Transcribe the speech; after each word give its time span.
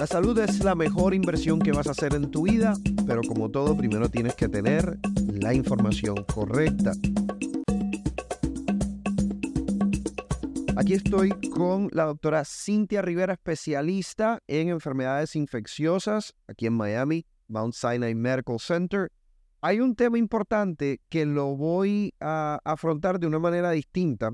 La 0.00 0.06
salud 0.06 0.38
es 0.38 0.64
la 0.64 0.74
mejor 0.74 1.12
inversión 1.12 1.58
que 1.58 1.72
vas 1.72 1.86
a 1.86 1.90
hacer 1.90 2.14
en 2.14 2.30
tu 2.30 2.44
vida, 2.44 2.72
pero 3.06 3.20
como 3.20 3.50
todo, 3.50 3.76
primero 3.76 4.08
tienes 4.08 4.34
que 4.34 4.48
tener 4.48 4.98
la 5.30 5.52
información 5.52 6.24
correcta. 6.24 6.92
Aquí 10.74 10.94
estoy 10.94 11.28
con 11.50 11.90
la 11.92 12.04
doctora 12.04 12.46
Cintia 12.46 13.02
Rivera, 13.02 13.34
especialista 13.34 14.38
en 14.46 14.70
enfermedades 14.70 15.36
infecciosas 15.36 16.32
aquí 16.48 16.64
en 16.64 16.72
Miami, 16.78 17.26
Mount 17.48 17.74
Sinai 17.74 18.14
Medical 18.14 18.58
Center. 18.58 19.12
Hay 19.60 19.80
un 19.80 19.94
tema 19.96 20.16
importante 20.16 21.02
que 21.10 21.26
lo 21.26 21.56
voy 21.56 22.14
a 22.20 22.58
afrontar 22.64 23.20
de 23.20 23.26
una 23.26 23.38
manera 23.38 23.70
distinta. 23.72 24.30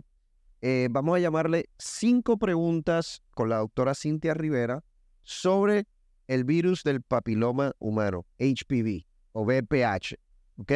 Eh, 0.60 0.86
vamos 0.92 1.16
a 1.16 1.18
llamarle 1.18 1.70
cinco 1.76 2.38
preguntas 2.38 3.20
con 3.32 3.48
la 3.48 3.56
doctora 3.56 3.96
Cintia 3.96 4.32
Rivera 4.32 4.84
sobre 5.26 5.86
el 6.28 6.44
virus 6.44 6.82
del 6.82 7.02
papiloma 7.02 7.72
humano, 7.78 8.24
HPV 8.38 9.04
o 9.32 9.44
VPH. 9.44 10.14
¿Ok? 10.58 10.72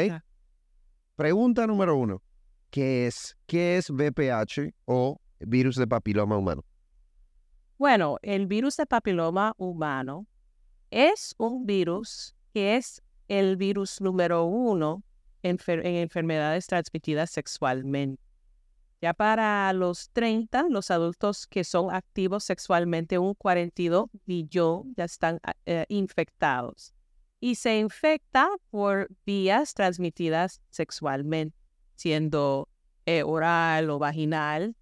Pregunta 1.16 1.66
número 1.66 1.96
uno. 1.96 2.22
¿Qué 2.70 3.06
es, 3.06 3.36
¿Qué 3.46 3.78
es 3.78 3.90
VPH 3.90 4.74
o 4.84 5.20
virus 5.38 5.76
de 5.76 5.86
papiloma 5.86 6.36
humano? 6.36 6.64
Bueno, 7.78 8.18
el 8.22 8.46
virus 8.46 8.76
de 8.76 8.86
papiloma 8.86 9.54
humano 9.56 10.26
es 10.90 11.34
un 11.38 11.64
virus 11.64 12.34
que 12.52 12.76
es 12.76 13.02
el 13.28 13.56
virus 13.56 14.00
número 14.00 14.44
uno 14.44 15.02
en, 15.42 15.58
en 15.66 15.96
enfermedades 15.96 16.66
transmitidas 16.66 17.30
sexualmente. 17.30 18.22
Ya 19.02 19.14
para 19.14 19.72
los 19.72 20.10
30, 20.10 20.66
los 20.68 20.90
adultos 20.90 21.46
que 21.46 21.64
son 21.64 21.92
activos 21.94 22.44
sexualmente, 22.44 23.18
un 23.18 23.34
42 23.34 24.10
billón 24.26 24.92
ya 24.94 25.04
están 25.04 25.40
ah, 25.42 25.54
eh, 25.64 25.86
infectados. 25.88 26.92
Y 27.40 27.54
se 27.54 27.78
infecta 27.78 28.50
por 28.68 29.08
vías 29.24 29.72
transmitidas 29.72 30.60
sexualmente, 30.68 31.56
siendo 31.94 32.68
eh, 33.06 33.22
oral 33.22 33.88
o 33.88 33.98
vaginal. 33.98 34.76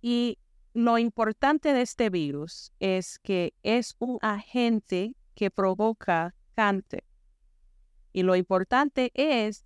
Y 0.00 0.38
lo 0.72 0.98
importante 0.98 1.72
de 1.72 1.82
este 1.82 2.08
virus 2.08 2.70
es 2.78 3.18
que 3.18 3.52
es 3.64 3.96
un 3.98 4.18
agente 4.22 5.16
que 5.34 5.50
provoca 5.50 6.36
cáncer. 6.54 7.02
Y 8.12 8.22
lo 8.22 8.36
importante 8.36 9.10
es 9.14 9.65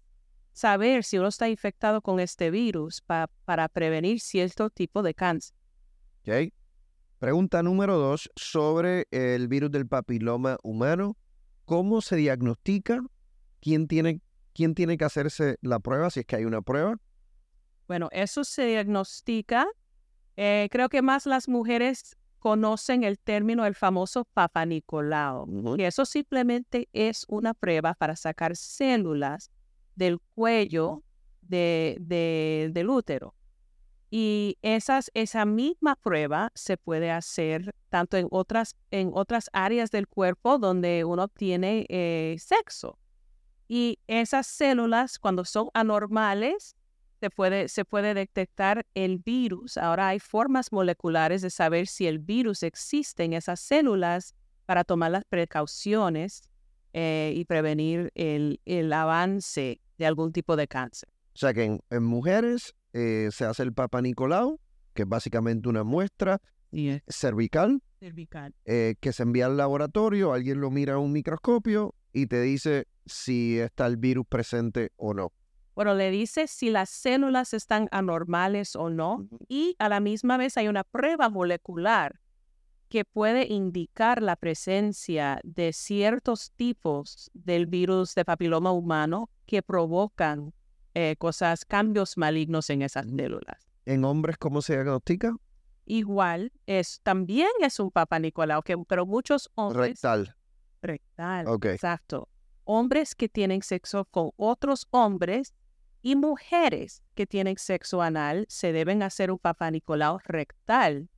saber 0.52 1.04
si 1.04 1.18
uno 1.18 1.28
está 1.28 1.48
infectado 1.48 2.02
con 2.02 2.20
este 2.20 2.50
virus 2.50 3.02
para 3.02 3.68
prevenir 3.68 4.20
cierto 4.20 4.70
tipo 4.70 5.02
de 5.02 5.14
cáncer. 5.14 5.54
Okay. 6.22 6.52
Pregunta 7.18 7.62
número 7.62 7.98
dos 7.98 8.30
sobre 8.34 9.06
el 9.10 9.46
virus 9.48 9.70
del 9.70 9.86
papiloma 9.86 10.56
humano. 10.62 11.16
¿Cómo 11.66 12.00
se 12.00 12.16
diagnostica? 12.16 13.00
¿Quién 13.60 13.88
tiene, 13.88 14.22
quién 14.54 14.74
tiene 14.74 14.96
que 14.96 15.04
hacerse 15.04 15.58
la 15.60 15.80
prueba 15.80 16.08
si 16.10 16.20
es 16.20 16.26
que 16.26 16.36
hay 16.36 16.44
una 16.46 16.62
prueba? 16.62 16.96
Bueno, 17.86 18.08
eso 18.12 18.42
se 18.44 18.64
diagnostica. 18.64 19.66
Eh, 20.36 20.68
creo 20.70 20.88
que 20.88 21.02
más 21.02 21.26
las 21.26 21.48
mujeres 21.48 22.16
conocen 22.38 23.04
el 23.04 23.18
término, 23.18 23.66
el 23.66 23.74
famoso 23.74 24.24
Papa 24.24 24.64
Nicolau. 24.64 25.76
Y 25.76 25.82
eso 25.82 26.06
simplemente 26.06 26.88
es 26.92 27.26
una 27.28 27.52
prueba 27.52 27.94
para 27.94 28.16
sacar 28.16 28.56
células 28.56 29.50
del 30.00 30.18
cuello 30.34 31.02
de, 31.42 31.98
del 32.72 32.88
útero. 32.88 33.34
Y 34.10 34.56
esas, 34.62 35.10
esa 35.14 35.44
misma 35.44 35.94
prueba 35.94 36.50
se 36.54 36.76
puede 36.76 37.10
hacer 37.10 37.72
tanto 37.90 38.16
en 38.16 38.26
otras, 38.30 38.74
en 38.90 39.10
otras 39.14 39.50
áreas 39.52 39.90
del 39.90 40.08
cuerpo 40.08 40.58
donde 40.58 41.04
uno 41.04 41.28
tiene 41.28 41.86
eh, 41.88 42.36
sexo. 42.40 42.98
Y 43.68 43.98
esas 44.08 44.46
células, 44.48 45.18
cuando 45.18 45.44
son 45.44 45.68
anormales, 45.74 46.74
se 47.20 47.28
puede, 47.30 47.68
se 47.68 47.84
puede 47.84 48.14
detectar 48.14 48.86
el 48.94 49.18
virus. 49.18 49.76
Ahora 49.76 50.08
hay 50.08 50.18
formas 50.18 50.72
moleculares 50.72 51.42
de 51.42 51.50
saber 51.50 51.86
si 51.86 52.06
el 52.06 52.18
virus 52.18 52.62
existe 52.62 53.22
en 53.24 53.34
esas 53.34 53.60
células 53.60 54.34
para 54.64 54.82
tomar 54.82 55.10
las 55.10 55.24
precauciones 55.26 56.42
eh, 56.94 57.32
y 57.36 57.44
prevenir 57.44 58.10
el, 58.14 58.60
el 58.64 58.92
avance 58.92 59.80
de 60.00 60.06
algún 60.06 60.32
tipo 60.32 60.56
de 60.56 60.66
cáncer. 60.66 61.08
O 61.34 61.38
sea 61.38 61.54
que 61.54 61.78
en, 61.88 62.02
mujeres 62.02 62.74
eh, 62.92 63.28
se 63.30 63.44
hace 63.44 63.62
el 63.62 63.72
Papa 63.72 64.00
Nicolau, 64.00 64.58
que 64.94 65.02
es 65.02 65.08
básicamente 65.08 65.68
una 65.68 65.84
muestra 65.84 66.40
cervical, 67.06 67.82
cervical. 68.00 68.54
Eh, 68.64 68.94
que 69.00 69.12
se 69.12 69.22
envía 69.22 69.46
al 69.46 69.56
laboratorio, 69.56 70.32
alguien 70.32 70.60
lo 70.60 70.70
mira 70.70 70.94
a 70.94 70.98
un 70.98 71.12
microscopio 71.12 71.94
y 72.12 72.26
te 72.26 72.40
dice 72.40 72.86
si 73.04 73.58
está 73.58 73.86
el 73.86 73.98
virus 73.98 74.26
presente 74.26 74.92
o 74.96 75.12
no. 75.12 75.32
Bueno, 75.74 75.94
le 75.94 76.10
dice 76.10 76.46
si 76.46 76.70
las 76.70 76.88
células 76.88 77.52
están 77.52 77.88
anormales 77.92 78.74
o 78.74 78.88
no 78.88 79.28
y 79.48 79.76
a 79.78 79.88
la 79.88 80.00
misma 80.00 80.36
vez 80.36 80.56
hay 80.56 80.68
una 80.68 80.84
prueba 80.84 81.28
molecular 81.28 82.20
que 82.88 83.04
puede 83.04 83.46
indicar 83.46 84.20
la 84.20 84.34
presencia 84.36 85.40
de 85.44 85.72
ciertos 85.72 86.52
tipos 86.56 87.30
del 87.34 87.66
virus 87.66 88.14
de 88.14 88.24
papiloma 88.24 88.72
humano 88.72 89.30
que 89.50 89.62
provocan 89.62 90.54
eh, 90.94 91.16
cosas, 91.18 91.64
cambios 91.64 92.16
malignos 92.16 92.70
en 92.70 92.82
esas 92.82 93.04
células. 93.04 93.66
¿En 93.84 94.04
hombres 94.04 94.38
cómo 94.38 94.62
se 94.62 94.74
diagnostica? 94.74 95.34
Igual, 95.86 96.52
es, 96.66 97.00
también 97.02 97.48
es 97.60 97.80
un 97.80 97.90
Papa 97.90 98.20
Nicolau, 98.20 98.62
que, 98.62 98.78
pero 98.86 99.06
muchos 99.06 99.50
hombres... 99.56 99.88
Rectal. 99.88 100.36
Rectal, 100.82 101.46
exacto. 101.64 102.28
Hombres 102.62 103.16
que 103.16 103.28
tienen 103.28 103.60
sexo 103.62 104.04
con 104.04 104.30
otros 104.36 104.86
hombres 104.92 105.52
y 106.00 106.14
mujeres 106.14 107.02
que 107.16 107.26
tienen 107.26 107.58
sexo 107.58 108.02
anal 108.02 108.46
se 108.48 108.72
deben 108.72 109.02
hacer 109.02 109.32
un 109.32 109.38
Papa 109.40 109.68
Nicolau 109.68 110.20
rectal 110.24 111.10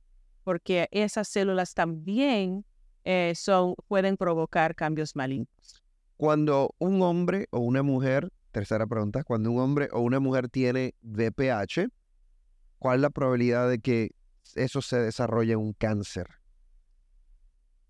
porque 0.43 0.89
esas 0.89 1.27
células 1.27 1.75
también 1.75 2.65
eh, 3.03 3.33
son, 3.35 3.75
pueden 3.87 4.17
provocar 4.17 4.73
cambios 4.73 5.15
malignos. 5.15 5.82
Cuando 6.23 6.73
un 6.79 7.01
hombre 7.01 7.47
o 7.51 7.59
una 7.59 7.83
mujer, 7.83 8.31
tercera 8.53 8.87
pregunta, 8.87 9.25
cuando 9.25 9.51
un 9.51 9.59
hombre 9.59 9.89
o 9.91 9.99
una 9.99 10.21
mujer 10.21 10.47
tiene 10.47 10.95
VPH, 11.01 11.89
¿cuál 12.79 12.95
es 12.95 13.01
la 13.01 13.09
probabilidad 13.09 13.67
de 13.67 13.79
que 13.79 14.11
eso 14.55 14.81
se 14.81 14.99
desarrolle 14.99 15.57
un 15.57 15.73
cáncer? 15.73 16.27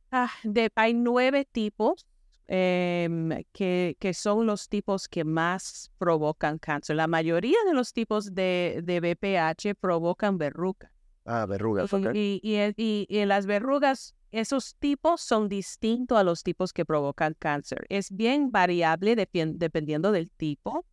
Ah, 0.09 0.31
hay 0.73 0.95
nueve 0.95 1.45
tipos 1.45 2.07
em, 2.47 3.43
que, 3.51 3.97
que, 3.99 4.15
son 4.15 4.47
los 4.47 4.67
tipos 4.67 5.07
que 5.07 5.23
más 5.23 5.91
provocan 5.99 6.57
cáncer. 6.57 6.95
La 6.95 7.05
mayoría 7.05 7.59
de 7.67 7.75
los 7.75 7.93
tipos 7.93 8.33
de, 8.33 8.81
de 8.83 9.75
provocan 9.79 10.39
verrugas. 10.39 10.92
Ah, 11.25 11.45
verrugas. 11.45 11.91
Y, 12.13 12.41
y, 12.43 13.05
y, 13.09 13.25
las 13.25 13.45
verrugas, 13.45 14.15
esos 14.31 14.75
tipos 14.75 15.21
son 15.21 15.47
distintos 15.47 16.17
a 16.17 16.23
los 16.23 16.43
tipos 16.43 16.73
que 16.73 16.85
provocan 16.85 17.35
cáncer. 17.37 17.85
Es 17.89 18.11
bien 18.11 18.51
variable 18.51 19.15
dependiendo 19.15 20.11
del 20.11 20.29
tipo. 20.31 20.85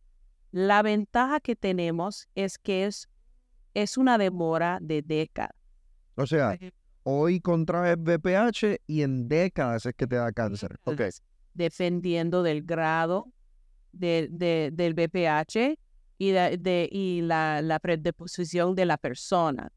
La 0.51 0.81
ventaja 0.81 1.39
que 1.39 1.55
tenemos 1.55 2.27
es 2.35 2.57
que 2.57 2.85
es, 2.85 3.09
es 3.73 3.97
una 3.97 4.17
demora 4.17 4.79
de 4.81 5.01
décadas. 5.01 5.55
O 6.15 6.25
sea, 6.25 6.57
hoy 7.03 7.39
contraes 7.39 7.97
VPH 7.97 8.81
y 8.87 9.01
en 9.01 9.27
décadas 9.27 9.85
es 9.85 9.93
que 9.95 10.07
te 10.07 10.15
da 10.15 10.31
cáncer. 10.31 10.77
Okay. 10.83 11.09
Dependiendo 11.53 12.43
del 12.43 12.63
grado 12.63 13.31
de, 13.91 14.27
del 14.71 14.93
VPH 14.93 15.77
y, 16.17 16.31
de, 16.31 16.89
y 16.91 17.21
la, 17.21 17.61
la 17.61 17.79
predisposición 17.79 18.75
de 18.75 18.85
la 18.85 18.97
persona. 18.97 19.71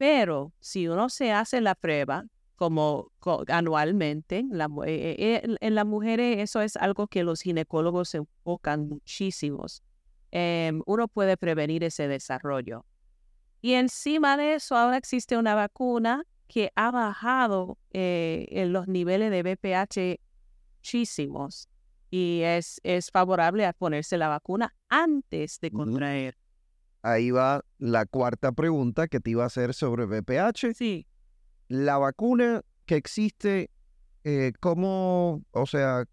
Pero 0.00 0.54
si 0.60 0.88
uno 0.88 1.10
se 1.10 1.30
hace 1.30 1.60
la 1.60 1.74
prueba 1.74 2.24
como 2.56 3.12
anualmente, 3.48 4.46
la, 4.50 4.64
eh, 4.86 5.14
eh, 5.18 5.56
en 5.60 5.74
las 5.74 5.84
mujeres 5.84 6.38
eso 6.38 6.62
es 6.62 6.78
algo 6.78 7.06
que 7.06 7.22
los 7.22 7.42
ginecólogos 7.42 8.08
se 8.08 8.16
enfocan 8.16 8.88
muchísimos. 8.88 9.82
Em, 10.30 10.80
uno 10.86 11.06
puede 11.06 11.36
prevenir 11.36 11.84
ese 11.84 12.08
desarrollo. 12.08 12.86
Y 13.60 13.74
encima 13.74 14.38
de 14.38 14.54
eso, 14.54 14.74
ahora 14.74 14.96
existe 14.96 15.36
una 15.36 15.54
vacuna 15.54 16.24
que 16.48 16.72
ha 16.76 16.90
bajado 16.90 17.76
eh, 17.92 18.46
en 18.52 18.72
los 18.72 18.88
niveles 18.88 19.30
de 19.30 19.42
BPH 19.42 20.18
muchísimos 20.76 21.68
y 22.10 22.40
es, 22.40 22.80
es 22.84 23.10
favorable 23.10 23.66
a 23.66 23.74
ponerse 23.74 24.16
la 24.16 24.28
vacuna 24.28 24.74
antes 24.88 25.60
de 25.60 25.70
contraer 25.70 26.39
ahí 27.02 27.30
va 27.30 27.64
la 27.78 28.06
cuarta 28.06 28.52
pregunta 28.52 29.08
que 29.08 29.20
te 29.20 29.30
iba 29.30 29.44
a 29.44 29.46
hacer 29.46 29.74
sobre 29.74 30.04
VPH. 30.04 30.74
Sí. 30.74 31.06
La 31.68 31.98
vacuna 31.98 32.62
que 32.86 32.96
existe, 32.96 33.70
eh, 34.24 34.52
¿cómo, 34.60 35.42
o 35.52 35.66
sea, 35.66 36.04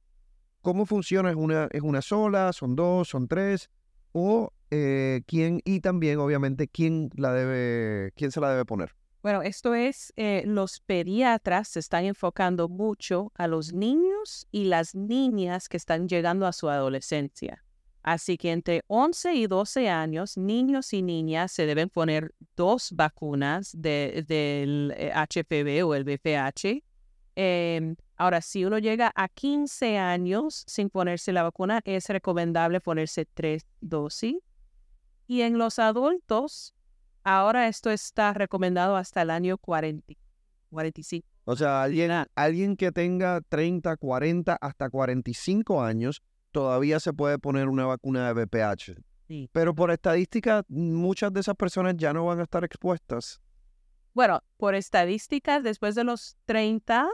cómo 0.62 0.86
funciona? 0.86 1.30
¿Es 1.30 1.36
una, 1.36 1.68
¿Es 1.72 1.82
una 1.82 2.02
sola? 2.02 2.54
¿Son 2.54 2.76
dos? 2.76 3.10
¿Son 3.10 3.28
tres? 3.28 3.70
¿O 4.12 4.52
eh, 4.72 5.22
quién? 5.26 5.62
Y 5.66 5.80
también, 5.80 6.20
obviamente, 6.20 6.68
¿quién 6.68 7.10
la 7.16 7.34
debe, 7.34 8.12
quién 8.16 8.32
se 8.32 8.40
la 8.40 8.52
debe 8.52 8.66
poner? 8.66 8.96
Bueno, 9.24 9.42
esto 9.42 9.74
es, 9.74 10.14
eh, 10.16 10.44
los 10.46 10.80
pediatras 10.80 11.70
se 11.70 11.80
están 11.80 12.06
enfocando 12.06 12.70
mucho 12.70 13.32
a 13.36 13.48
los 13.48 13.74
niños 13.74 14.48
y 14.52 14.66
las 14.66 14.96
niñas 14.96 15.68
que 15.68 15.78
están 15.78 16.08
llegando 16.08 16.46
a 16.46 16.54
su 16.54 16.70
adolescencia. 16.70 17.64
Así 18.08 18.38
que 18.38 18.54
entre 18.54 18.86
11 18.88 19.34
y 19.34 19.48
12 19.48 19.90
años, 19.90 20.38
niños 20.38 20.94
y 20.94 21.02
niñas 21.02 21.52
se 21.52 21.66
deben 21.66 21.90
poner 21.90 22.34
dos 22.56 22.94
vacunas 22.94 23.74
del 23.78 24.96
HPV 24.96 25.68
eh, 25.68 25.84
o 25.84 25.94
el 25.94 26.06
VPH. 26.06 26.86
Em, 27.36 27.98
ahora, 28.16 28.40
si 28.40 28.64
uno 28.64 28.80
llega 28.80 29.12
a 29.14 29.28
15 29.28 29.98
años 29.98 30.64
sin 30.68 30.90
ponerse 30.90 31.34
la 31.34 31.44
vacuna, 31.44 31.82
es 31.84 32.08
recomendable 32.08 32.80
ponerse 32.80 33.26
tres 33.26 33.68
dosis. 33.82 34.38
Y 35.28 35.42
en 35.42 35.58
los 35.58 35.78
adultos, 35.78 36.74
ahora 37.26 37.68
esto 37.68 37.90
está 37.90 38.34
recomendado 38.34 38.96
hasta 38.96 39.24
el 39.24 39.32
año 39.32 39.58
40, 39.58 40.14
45. 40.70 41.28
O 41.44 41.58
sea, 41.58 41.84
alguien, 41.84 42.12
alguien 42.36 42.78
que 42.78 42.94
tenga 42.94 43.42
30, 43.42 43.98
40, 43.98 44.58
hasta 44.62 44.90
45 44.90 45.84
años, 45.84 46.22
todavía 46.58 47.00
se 47.00 47.14
puede 47.14 47.38
poner 47.38 47.70
una 47.70 47.86
vacuna 47.86 48.34
de. 48.34 48.48
Sí. 49.28 49.48
Pero 49.52 49.76
por 49.76 49.92
estadística, 49.92 50.66
muchas 50.70 51.32
de 51.32 51.42
esas 51.42 51.56
personas 51.56 51.94
ya 51.98 52.14
no 52.14 52.26
van 52.26 52.40
a 52.40 52.44
estar 52.44 52.64
expuestas. 52.64 53.40
Bueno, 54.16 54.42
por 54.58 54.74
estadísticas, 54.74 55.62
después 55.62 55.94
de 55.94 56.04
los 56.04 56.36
30, 56.46 57.10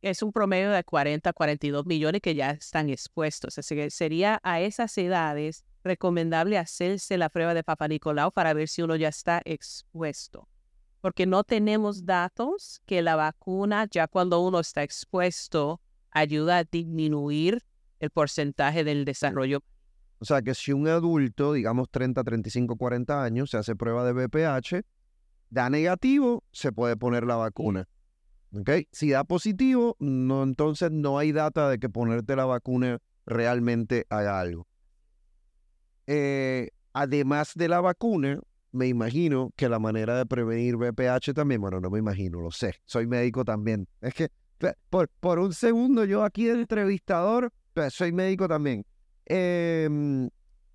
es 0.00 0.22
un 0.22 0.30
promedio 0.30 0.70
de 0.70 0.84
40, 0.84 1.32
42 1.32 1.86
millones 1.86 2.20
que 2.20 2.36
ya 2.36 2.50
están 2.50 2.88
expuestos. 2.88 3.58
Así 3.58 3.74
que 3.74 3.90
sería 3.90 4.38
a 4.44 4.60
esas 4.60 4.96
edades 4.96 5.64
recomendable 5.82 6.56
hacerse 6.56 7.18
la 7.18 7.30
prueba 7.30 7.52
de 7.52 7.64
Papa 7.64 7.88
Nicolau 7.88 8.30
para 8.30 8.54
ver 8.54 8.68
si 8.68 8.82
uno 8.82 8.94
ya 8.94 9.08
está 9.08 9.42
expuesto. 9.44 10.46
Porque 11.00 11.26
no 11.26 11.42
tenemos 11.42 12.06
datos 12.06 12.80
que 12.86 13.02
la 13.02 13.16
vacuna, 13.16 13.88
ya 13.90 14.06
cuando 14.06 14.38
uno 14.38 14.60
está 14.60 14.84
expuesto, 14.84 15.80
ayuda 16.12 16.58
a 16.58 16.64
disminuir 16.64 17.64
el 18.00 18.10
porcentaje 18.10 18.82
del 18.82 19.04
desarrollo. 19.04 19.62
O 20.18 20.24
sea 20.24 20.42
que 20.42 20.54
si 20.54 20.72
un 20.72 20.88
adulto, 20.88 21.52
digamos 21.52 21.88
30, 21.90 22.22
35, 22.24 22.76
40 22.76 23.22
años, 23.22 23.50
se 23.50 23.56
hace 23.56 23.76
prueba 23.76 24.04
de 24.04 24.12
BPH, 24.12 24.84
da 25.48 25.70
negativo, 25.70 26.44
se 26.52 26.72
puede 26.72 26.96
poner 26.96 27.24
la 27.24 27.36
vacuna. 27.36 27.88
Si 28.90 29.10
da 29.10 29.24
positivo, 29.24 29.96
no, 30.00 30.42
entonces 30.42 30.90
no 30.90 31.18
hay 31.18 31.32
data 31.32 31.68
de 31.68 31.78
que 31.78 31.88
ponerte 31.88 32.34
la 32.36 32.44
vacuna 32.46 32.98
realmente 33.24 34.06
haga 34.10 34.40
algo. 34.40 34.66
Eh, 36.06 36.70
además 36.92 37.52
de 37.54 37.68
la 37.68 37.80
vacuna, 37.80 38.40
me 38.72 38.88
imagino 38.88 39.52
que 39.56 39.68
la 39.68 39.78
manera 39.78 40.16
de 40.18 40.26
prevenir 40.26 40.76
VPH 40.76 41.32
también, 41.34 41.60
bueno, 41.60 41.80
no 41.80 41.90
me 41.90 41.98
imagino, 41.98 42.40
lo 42.40 42.50
sé, 42.50 42.74
soy 42.84 43.06
médico 43.06 43.44
también. 43.44 43.86
Es 44.00 44.14
que 44.14 44.28
por, 44.90 45.08
por 45.08 45.38
un 45.38 45.54
segundo 45.54 46.04
yo 46.04 46.24
aquí 46.24 46.44
de 46.44 46.52
entrevistador, 46.52 47.52
soy 47.88 48.12
médico 48.12 48.48
también. 48.48 48.84
Em, 49.24 50.28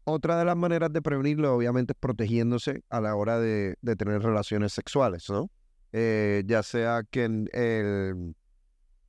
otra 0.05 0.39
de 0.39 0.45
las 0.45 0.55
maneras 0.55 0.91
de 0.91 1.01
prevenirlo, 1.01 1.53
obviamente, 1.53 1.93
es 1.93 1.99
protegiéndose 1.99 2.83
a 2.89 3.01
la 3.01 3.15
hora 3.15 3.39
de, 3.39 3.75
de 3.81 3.95
tener 3.95 4.21
relaciones 4.21 4.73
sexuales, 4.73 5.29
¿no? 5.29 5.49
Eh, 5.97 6.43
ya 6.45 6.61
sea 6.61 7.03
que 7.09 7.29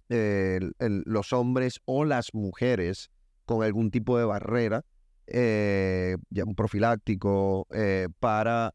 los 0.08 1.32
hombres 1.32 1.80
o 1.84 2.04
las 2.04 2.32
mujeres 2.32 3.10
con 3.44 3.64
algún 3.64 3.90
tipo 3.90 4.16
de 4.16 4.24
barrera, 4.24 4.84
eh, 5.26 6.16
ya 6.30 6.44
un 6.44 6.54
profiláctico, 6.54 7.66
eh, 7.74 8.06
para 8.20 8.72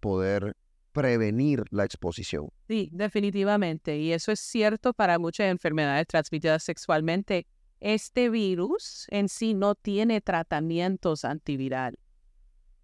poder 0.00 0.56
prevenir 0.92 1.64
la 1.70 1.84
exposición. 1.84 2.48
Sí, 2.68 2.88
definitivamente. 2.90 3.98
Y 3.98 4.12
eso 4.12 4.32
es 4.32 4.40
cierto 4.40 4.94
para 4.94 5.18
muchas 5.18 5.50
enfermedades 5.50 6.06
transmitidas 6.06 6.62
sexualmente. 6.62 7.46
Este 7.82 8.30
virus 8.30 9.06
en 9.10 9.28
sí 9.28 9.54
no 9.54 9.74
tiene 9.74 10.20
tratamientos 10.20 11.24
antiviral 11.24 11.98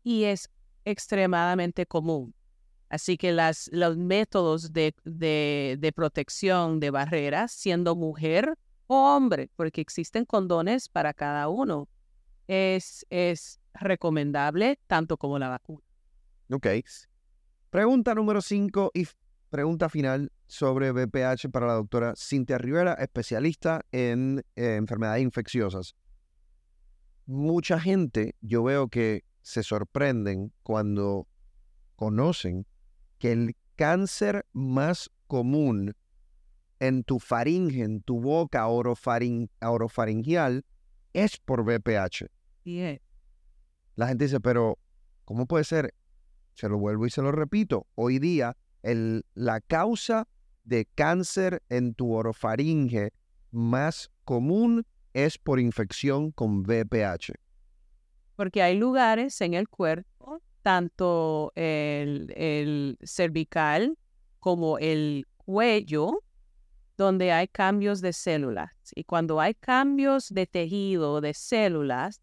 y 0.02 0.24
es 0.24 0.50
extremadamente 0.84 1.86
común. 1.86 2.34
Así 2.88 3.16
que 3.16 3.30
las, 3.30 3.70
los 3.72 3.96
métodos 3.96 4.72
de, 4.72 4.96
de, 5.04 5.92
protección 5.94 6.80
de 6.80 6.90
barreras, 6.90 7.52
siendo 7.52 7.94
mujer 7.94 8.58
o 8.88 9.14
hombre, 9.14 9.50
porque 9.54 9.80
existen 9.80 10.24
condones 10.24 10.88
para 10.88 11.14
cada 11.14 11.48
uno, 11.48 11.88
es, 12.48 13.06
es 13.08 13.60
recomendable 13.74 14.80
tanto 14.88 15.16
como 15.16 15.38
la 15.38 15.48
vacuna. 15.48 15.84
Ok. 16.50 16.66
Pregunta 17.70 18.16
número 18.16 18.42
5 18.42 18.90
y 18.94 19.06
pregunta 19.48 19.88
final 19.88 20.32
sobre 20.48 20.92
VPH 20.92 21.50
para 21.52 21.66
la 21.66 21.74
doctora 21.74 22.14
Cintia 22.16 22.58
Rivera, 22.58 22.94
especialista 22.94 23.84
en 23.92 24.42
eh, 24.56 24.76
enfermedades 24.76 25.22
infecciosas. 25.22 25.94
Mucha 27.26 27.78
gente, 27.78 28.34
yo 28.40 28.62
veo 28.62 28.88
que 28.88 29.24
se 29.42 29.62
sorprenden 29.62 30.52
cuando 30.62 31.28
conocen 31.96 32.66
que 33.18 33.32
el 33.32 33.56
cáncer 33.76 34.46
más 34.52 35.10
común 35.26 35.94
en 36.80 37.04
tu 37.04 37.18
faringe, 37.18 37.82
en 37.82 38.02
tu 38.02 38.20
boca 38.20 38.66
orofaringial, 38.66 40.64
es 41.12 41.36
por 41.36 41.62
VPH. 41.64 42.26
La 43.96 44.08
gente 44.08 44.24
dice, 44.24 44.40
pero 44.40 44.78
¿cómo 45.24 45.46
puede 45.46 45.64
ser? 45.64 45.92
Se 46.54 46.68
lo 46.68 46.78
vuelvo 46.78 47.06
y 47.06 47.10
se 47.10 47.20
lo 47.20 47.32
repito. 47.32 47.86
Hoy 47.94 48.18
día, 48.18 48.56
el, 48.82 49.24
la 49.34 49.60
causa 49.60 50.26
de 50.68 50.86
cáncer 50.94 51.62
en 51.70 51.94
tu 51.94 52.12
orofaringe 52.12 53.12
más 53.50 54.10
común 54.24 54.84
es 55.14 55.38
por 55.38 55.58
infección 55.58 56.30
con 56.30 56.62
VPH. 56.62 57.32
Porque 58.36 58.62
hay 58.62 58.76
lugares 58.76 59.40
en 59.40 59.54
el 59.54 59.68
cuerpo 59.68 60.42
tanto 60.62 61.52
el, 61.54 62.98
cervical 63.02 63.96
como 64.38 64.78
el 64.78 65.26
cuello, 65.38 66.22
donde 66.96 67.32
hay 67.32 67.48
cambios 67.48 68.00
de 68.02 68.12
células. 68.12 68.70
Y 68.94 69.04
cuando 69.04 69.40
hay 69.40 69.54
cambios 69.54 70.28
de 70.28 70.46
tejido, 70.46 71.20
de 71.22 71.32
células, 71.32 72.20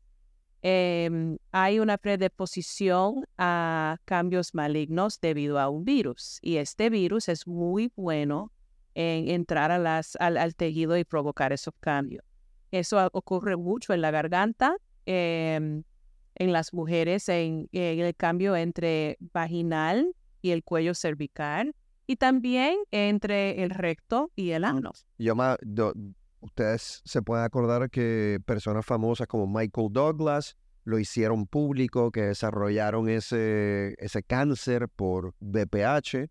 em, 0.67 1.37
hay 1.51 1.79
una 1.79 1.99
predisposición 1.99 3.25
a 3.37 3.97
cambios 4.05 4.55
malignos 4.55 5.21
debido 5.21 5.59
a 5.59 5.69
un 5.69 5.85
virus. 5.85 6.39
Y 6.41 6.57
este 6.57 6.89
virus 6.89 7.29
es 7.29 7.45
muy 7.45 7.91
bueno 7.95 8.51
en 8.95 9.29
entrar 9.29 9.69
a 9.69 9.77
las, 9.77 10.15
al, 10.19 10.55
tejido 10.55 10.97
y 10.97 11.03
provocar 11.03 11.53
esos 11.53 11.75
cambios. 11.79 12.25
Eso 12.71 13.07
ocurre 13.13 13.57
mucho 13.57 13.93
en 13.93 14.01
la 14.01 14.09
garganta. 14.09 14.75
Em, 15.05 15.83
en 16.33 16.51
las 16.51 16.73
mujeres 16.73 17.29
en, 17.29 17.69
el 17.71 18.15
cambio 18.15 18.55
entre 18.55 19.17
vaginal 19.33 20.15
y 20.41 20.49
el 20.49 20.63
cuello 20.63 20.95
cervical 20.95 21.75
y 22.07 22.15
también 22.15 22.77
entre 22.89 23.63
el 23.63 23.69
recto 23.69 24.31
y 24.35 24.49
el 24.51 24.63
ano. 24.63 24.93
Ustedes 26.45 27.01
se 27.03 27.21
pueden 27.21 27.43
acordar 27.43 27.89
que 27.89 28.39
personas 28.45 28.85
famosas 28.85 29.27
como 29.27 29.47
Michael 29.47 29.89
Douglas 29.91 30.55
lo 30.83 30.99
hicieron 30.99 31.47
público, 31.47 32.11
que 32.11 32.21
desarrollaron 32.21 33.09
ese, 33.09 33.95
ese 33.97 34.23
cáncer 34.23 34.87
por 34.87 35.33
VPH 35.39 36.29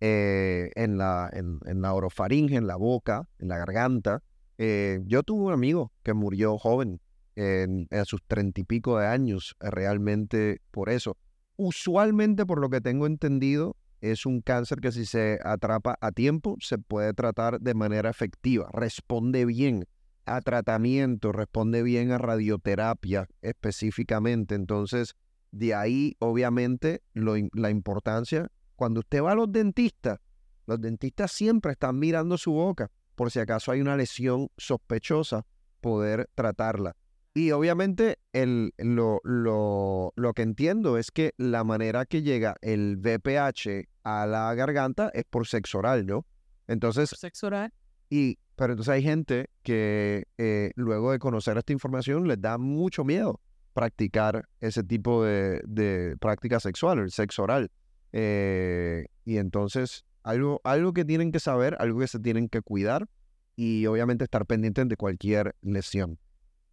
eh, 0.00 0.70
en, 0.76 0.96
la, 0.96 1.28
en, 1.32 1.82
la 1.82 1.92
orofaringe, 1.92 2.56
en 2.56 2.66
la 2.66 2.76
boca, 2.76 3.28
en 3.38 3.48
la 3.48 3.58
garganta. 3.58 4.22
Eh, 4.58 5.00
yo 5.06 5.22
tuve 5.22 5.46
un 5.46 5.52
amigo 5.52 5.92
que 6.02 6.14
murió 6.14 6.56
joven 6.56 7.00
en, 7.34 7.88
sus 8.04 8.22
treinta 8.26 8.60
y 8.60 8.64
pico 8.64 8.98
de 8.98 9.06
años 9.06 9.56
eh, 9.60 9.70
realmente 9.70 10.60
por 10.70 10.88
eso. 10.88 11.16
Usualmente, 11.56 12.46
por 12.46 12.60
lo 12.60 12.70
que 12.70 12.80
tengo 12.80 13.06
entendido, 13.06 13.76
es 14.00 14.26
un 14.26 14.40
cáncer 14.40 14.80
que 14.80 14.92
si 14.92 15.06
se 15.06 15.38
atrapa 15.44 15.96
a 16.00 16.12
tiempo, 16.12 16.56
se 16.60 16.78
puede 16.78 17.12
tratar 17.14 17.60
de 17.60 17.74
manera 17.74 18.10
efectiva, 18.10 18.68
responde 18.72 19.44
bien 19.44 19.86
a 20.26 20.40
tratamiento, 20.40 21.32
responde 21.32 21.82
bien 21.82 22.12
a 22.12 22.18
radioterapia 22.18 23.28
específicamente. 23.42 24.54
Entonces, 24.54 25.14
de 25.50 25.74
ahí, 25.74 26.16
obviamente, 26.20 27.02
la 27.14 27.70
importancia. 27.70 28.50
Cuando 28.76 29.00
usted 29.00 29.22
va 29.22 29.32
a 29.32 29.34
los 29.34 29.50
dentistas, 29.50 30.18
los 30.66 30.80
dentistas 30.80 31.32
siempre 31.32 31.72
están 31.72 31.98
mirando 31.98 32.38
su 32.38 32.52
boca 32.52 32.90
por 33.20 33.30
si 33.30 33.38
acaso 33.38 33.70
hay 33.70 33.82
una 33.82 33.98
lesión 33.98 34.48
sospechosa, 34.56 35.44
poder 35.82 36.30
tratarla. 36.34 36.96
Y 37.34 37.50
obviamente 37.50 38.18
el, 38.32 38.72
lo, 38.78 39.20
lo, 39.24 40.14
lo, 40.16 40.32
que 40.32 40.40
entiendo 40.40 40.96
es 40.96 41.10
que 41.10 41.34
la 41.36 41.62
manera 41.62 42.06
que 42.06 42.22
llega 42.22 42.56
el 42.62 42.96
VPH 42.96 43.89
a 44.02 44.26
la 44.26 44.54
garganta 44.54 45.10
es 45.14 45.24
por 45.24 45.46
sexo 45.46 45.78
oral, 45.78 46.06
¿no? 46.06 46.26
Entonces... 46.66 47.10
Sexo 47.10 47.48
oral. 47.48 47.72
Y, 48.08 48.38
pero 48.56 48.72
entonces 48.72 48.92
hay 48.92 49.02
gente 49.02 49.50
que 49.62 50.24
eh, 50.38 50.72
luego 50.74 51.12
de 51.12 51.18
conocer 51.18 51.56
esta 51.58 51.72
información 51.72 52.26
les 52.26 52.40
da 52.40 52.58
mucho 52.58 53.04
miedo 53.04 53.40
practicar 53.72 54.48
ese 54.60 54.82
tipo 54.82 55.24
de, 55.24 55.62
de 55.64 56.16
práctica 56.20 56.60
sexual, 56.60 56.98
el 56.98 57.10
sexo 57.10 57.44
oral. 57.44 57.70
Eh, 58.12 59.06
y 59.24 59.38
entonces, 59.38 60.04
algo, 60.22 60.60
algo 60.64 60.92
que 60.92 61.04
tienen 61.04 61.32
que 61.32 61.40
saber, 61.40 61.76
algo 61.78 62.00
que 62.00 62.08
se 62.08 62.18
tienen 62.18 62.48
que 62.48 62.62
cuidar 62.62 63.08
y 63.56 63.86
obviamente 63.86 64.24
estar 64.24 64.46
pendientes 64.46 64.88
de 64.88 64.96
cualquier 64.96 65.54
lesión. 65.62 66.18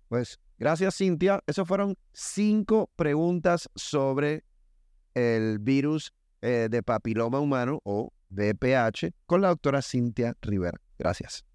Pues 0.09 0.39
gracias 0.57 0.95
Cintia. 0.97 1.43
Esas 1.47 1.67
fueron 1.67 1.97
cinco 2.13 2.89
preguntas 2.95 3.69
sobre 3.75 4.43
el 5.13 5.59
virus 5.59 6.13
eh, 6.41 6.67
de 6.69 6.83
papiloma 6.83 7.39
humano 7.39 7.79
o 7.83 8.11
VPH 8.29 9.11
con 9.25 9.41
la 9.41 9.49
doctora 9.49 9.81
Cintia 9.81 10.35
Rivera. 10.41 10.79
Gracias. 10.97 11.45